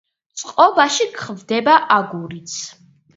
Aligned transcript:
წყობაში 0.43 1.05
გვხვდება 1.17 1.75
აგურიც. 1.97 2.57